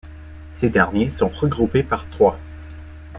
Ces 0.55 0.71
derniers 0.71 1.11
sont 1.11 1.27
regroupés 1.29 1.83
par 1.83 2.09
trois. 2.09 2.39